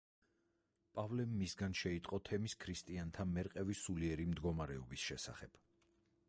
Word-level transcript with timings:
პავლემ 0.99 1.35
მისგან 1.41 1.75
შეიტყო 1.81 2.19
თემის 2.29 2.55
ქრისტიანთა 2.63 3.27
მერყევი 3.35 3.77
სულიერი 3.83 4.27
მდგომარეობის 4.33 5.07
შესახებ. 5.13 5.63